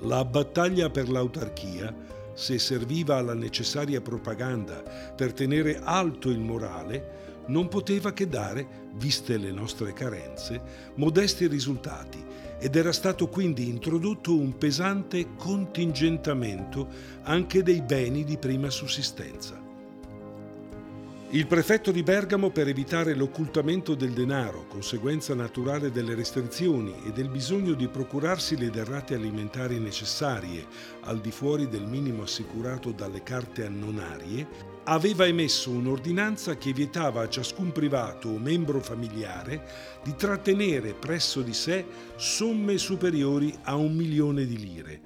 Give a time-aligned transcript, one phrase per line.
[0.00, 1.94] La battaglia per l'autarchia
[2.34, 4.82] se serviva alla necessaria propaganda
[5.14, 10.60] per tenere alto il morale, non poteva che dare, viste le nostre carenze,
[10.94, 12.22] modesti risultati
[12.58, 16.88] ed era stato quindi introdotto un pesante contingentamento
[17.22, 19.61] anche dei beni di prima sussistenza.
[21.34, 27.30] Il prefetto di Bergamo, per evitare l'occultamento del denaro, conseguenza naturale delle restrizioni e del
[27.30, 30.66] bisogno di procurarsi le derrate alimentari necessarie
[31.04, 34.46] al di fuori del minimo assicurato dalle carte annonarie,
[34.84, 39.64] aveva emesso un'ordinanza che vietava a ciascun privato o membro familiare
[40.04, 45.00] di trattenere presso di sé somme superiori a un milione di lire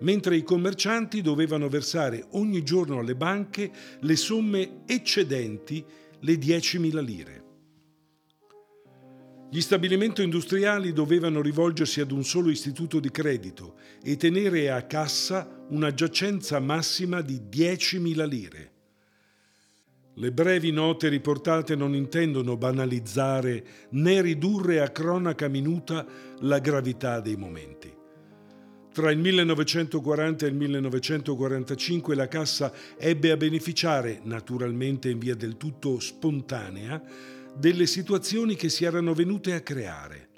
[0.00, 5.84] mentre i commercianti dovevano versare ogni giorno alle banche le somme eccedenti
[6.20, 7.44] le 10.000 lire.
[9.48, 15.64] Gli stabilimenti industriali dovevano rivolgersi ad un solo istituto di credito e tenere a cassa
[15.68, 18.72] una giacenza massima di 10.000 lire.
[20.14, 26.04] Le brevi note riportate non intendono banalizzare né ridurre a cronaca minuta
[26.40, 27.95] la gravità dei momenti.
[28.96, 35.58] Tra il 1940 e il 1945 la Cassa ebbe a beneficiare, naturalmente in via del
[35.58, 37.02] tutto spontanea,
[37.54, 40.35] delle situazioni che si erano venute a creare.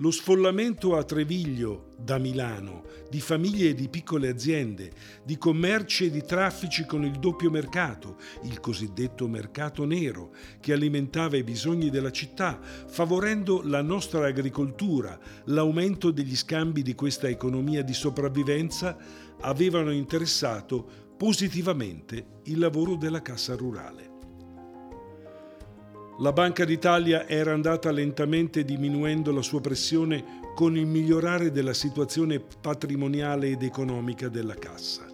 [0.00, 6.10] Lo sfollamento a Treviglio, da Milano, di famiglie e di piccole aziende, di commerci e
[6.10, 12.10] di traffici con il doppio mercato, il cosiddetto mercato nero, che alimentava i bisogni della
[12.10, 18.96] città, favorendo la nostra agricoltura, l'aumento degli scambi di questa economia di sopravvivenza,
[19.40, 24.09] avevano interessato positivamente il lavoro della Cassa Rurale.
[26.20, 32.38] La Banca d'Italia era andata lentamente diminuendo la sua pressione con il migliorare della situazione
[32.60, 35.06] patrimoniale ed economica della Cassa.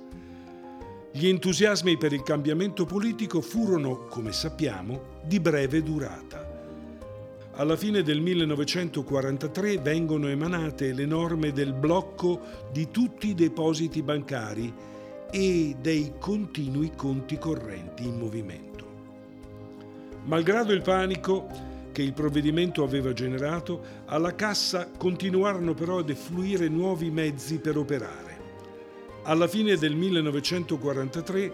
[1.13, 6.45] Gli entusiasmi per il cambiamento politico furono, come sappiamo, di breve durata.
[7.53, 12.41] Alla fine del 1943 vengono emanate le norme del blocco
[12.73, 14.75] di tutti i depositi bancari
[15.31, 18.86] e dei continui conti correnti in movimento.
[20.27, 21.47] Malgrado il panico
[21.93, 28.35] che il provvedimento aveva generato, alla cassa continuarono però ad effluire nuovi mezzi per operare.
[29.23, 31.53] Alla fine del 1943,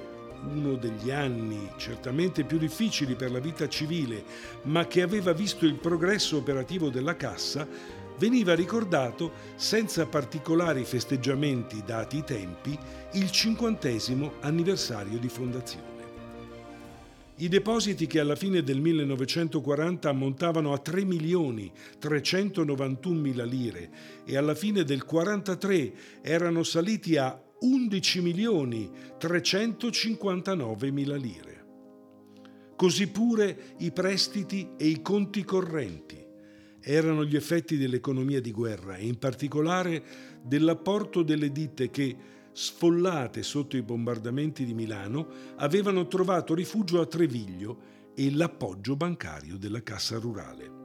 [0.55, 4.25] uno degli anni certamente più difficili per la vita civile,
[4.63, 7.69] ma che aveva visto il progresso operativo della cassa,
[8.17, 12.79] veniva ricordato, senza particolari festeggiamenti dati i tempi,
[13.13, 15.92] il cinquantesimo anniversario di fondazione.
[17.43, 23.91] I depositi che alla fine del 1940 ammontavano a 3 milioni 391 mila lire
[24.25, 28.89] e alla fine del 1943 erano saliti a 11 milioni
[29.19, 31.65] 359 mila lire.
[32.77, 36.25] Così pure i prestiti e i conti correnti
[36.81, 40.01] erano gli effetti dell'economia di guerra e in particolare
[40.45, 42.17] dell'apporto delle ditte che
[42.53, 49.83] sfollate sotto i bombardamenti di Milano, avevano trovato rifugio a Treviglio e l'appoggio bancario della
[49.83, 50.81] Cassa Rurale.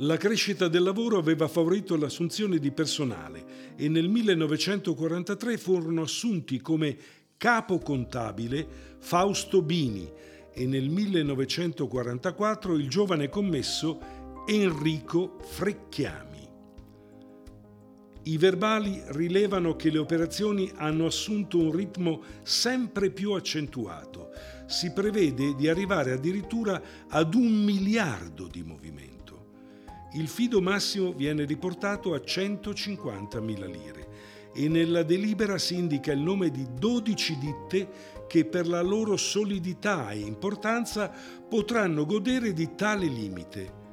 [0.00, 6.96] La crescita del lavoro aveva favorito l'assunzione di personale e nel 1943 furono assunti come
[7.38, 8.66] capo contabile
[8.98, 10.10] Fausto Bini
[10.52, 14.00] e nel 1944 il giovane commesso
[14.46, 16.35] Enrico Frecchiami.
[18.26, 24.30] I verbali rilevano che le operazioni hanno assunto un ritmo sempre più accentuato.
[24.66, 29.14] Si prevede di arrivare addirittura ad un miliardo di movimento.
[30.14, 34.08] Il fido massimo viene riportato a 150.000 lire
[34.52, 37.88] e nella delibera si indica il nome di 12 ditte
[38.26, 41.12] che per la loro solidità e importanza
[41.48, 43.85] potranno godere di tale limite.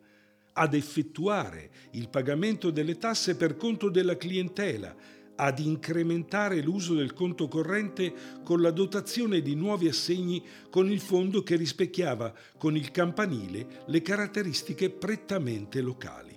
[0.52, 4.94] ad effettuare il pagamento delle tasse per conto della clientela
[5.36, 8.12] ad incrementare l'uso del conto corrente
[8.42, 14.02] con la dotazione di nuovi assegni con il fondo che rispecchiava con il campanile le
[14.02, 16.34] caratteristiche prettamente locali.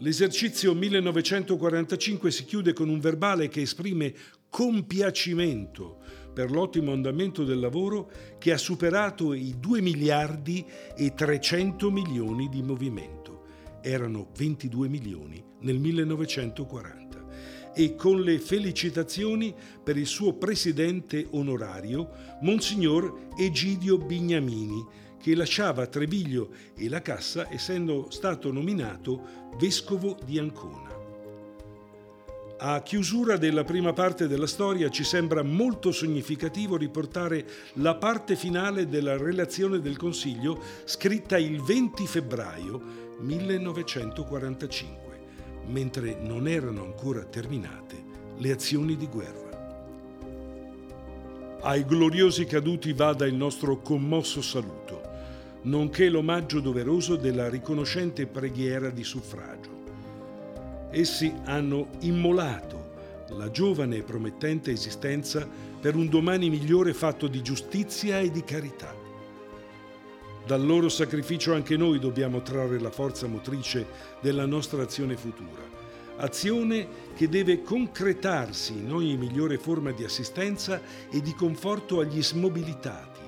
[0.00, 4.14] L'esercizio 1945 si chiude con un verbale che esprime
[4.48, 5.98] compiacimento
[6.32, 10.64] per l'ottimo andamento del lavoro che ha superato i 2 miliardi
[10.94, 13.44] e 300 milioni di movimento.
[13.80, 17.06] Erano 22 milioni nel 1940
[17.74, 22.10] e con le felicitazioni per il suo presidente onorario,
[22.40, 24.84] Monsignor Egidio Bignamini,
[25.20, 30.95] che lasciava Treviglio e la Cassa essendo stato nominato vescovo di Ancona.
[32.58, 37.44] A chiusura della prima parte della storia ci sembra molto significativo riportare
[37.74, 42.80] la parte finale della relazione del Consiglio scritta il 20 febbraio
[43.20, 45.04] 1945
[45.66, 48.02] mentre non erano ancora terminate
[48.38, 49.44] le azioni di guerra.
[51.60, 55.02] Ai gloriosi caduti vada il nostro commosso saluto,
[55.62, 59.75] nonché l'omaggio doveroso della riconoscente preghiera di suffragio.
[60.90, 62.94] Essi hanno immolato
[63.30, 65.46] la giovane e promettente esistenza
[65.80, 68.94] per un domani migliore fatto di giustizia e di carità.
[70.46, 73.86] Dal loro sacrificio anche noi dobbiamo trarre la forza motrice
[74.20, 75.74] della nostra azione futura.
[76.18, 76.86] Azione
[77.16, 80.80] che deve concretarsi in ogni migliore forma di assistenza
[81.10, 83.20] e di conforto agli smobilitati.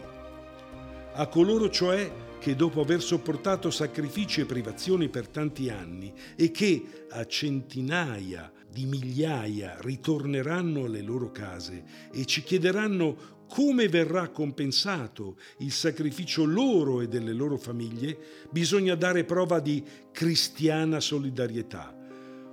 [1.14, 7.06] A coloro cioè che dopo aver sopportato sacrifici e privazioni per tanti anni e che
[7.11, 15.73] a centinaia di migliaia ritorneranno alle loro case e ci chiederanno come verrà compensato il
[15.73, 18.17] sacrificio loro e delle loro famiglie,
[18.50, 19.82] bisogna dare prova di
[20.12, 21.97] cristiana solidarietà,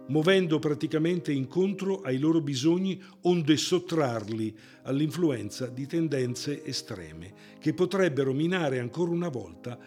[0.08, 8.80] muovendo praticamente incontro ai loro bisogni onde sottrarli all'influenza di tendenze estreme che potrebbero minare
[8.80, 9.78] ancora una volta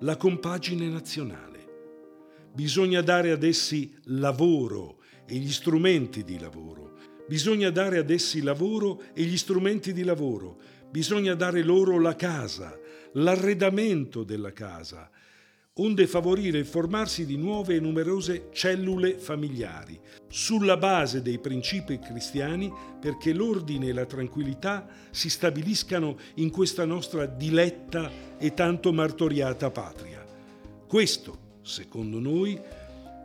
[0.00, 1.54] la compagine nazionale.
[2.52, 6.86] Bisogna dare ad essi lavoro e gli strumenti di lavoro
[7.26, 10.58] Bisogna dare ad essi lavoro e gli strumenti di lavoro.
[10.88, 12.78] Bisogna dare loro la casa,
[13.14, 15.10] l'arredamento della casa,
[15.78, 22.72] onde favorire il formarsi di nuove e numerose cellule familiari, sulla base dei principi cristiani
[22.98, 30.24] perché l'ordine e la tranquillità si stabiliscano in questa nostra diletta e tanto martoriata patria.
[30.86, 32.58] Questo, secondo noi,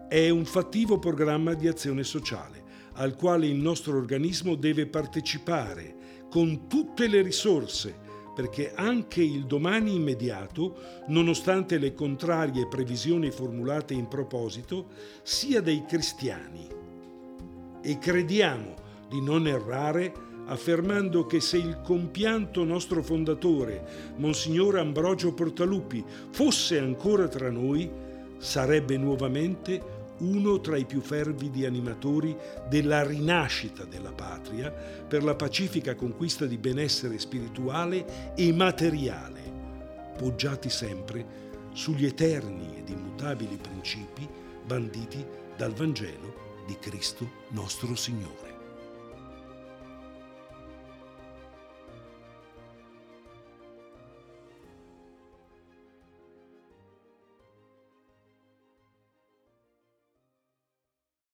[0.10, 2.60] è un fattivo programma di azione sociale
[2.96, 5.96] al quale il nostro organismo deve partecipare
[6.30, 14.08] con tutte le risorse perché anche il domani immediato, nonostante le contrarie previsioni formulate in
[14.08, 14.88] proposito,
[15.24, 16.68] sia dei cristiani.
[17.82, 18.76] E crediamo
[19.10, 20.14] di non errare
[20.46, 27.90] affermando che se il compianto nostro fondatore, Monsignor Ambrogio Portaluppi, fosse ancora tra noi,
[28.38, 32.36] sarebbe nuovamente uno tra i più fervidi animatori
[32.70, 39.42] della rinascita della patria per la pacifica conquista di benessere spirituale e materiale,
[40.18, 44.28] poggiati sempre sugli eterni ed immutabili principi
[44.66, 45.26] banditi
[45.56, 48.51] dal Vangelo di Cristo nostro Signore.